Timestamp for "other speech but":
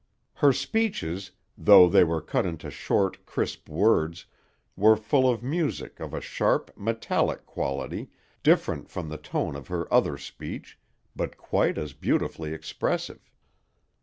9.93-11.37